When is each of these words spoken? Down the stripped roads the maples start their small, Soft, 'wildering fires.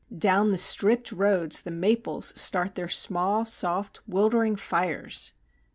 Down 0.17 0.49
the 0.49 0.57
stripped 0.57 1.11
roads 1.11 1.61
the 1.61 1.69
maples 1.69 2.33
start 2.35 2.73
their 2.73 2.89
small, 2.89 3.45
Soft, 3.45 3.99
'wildering 4.07 4.55
fires. 4.55 5.33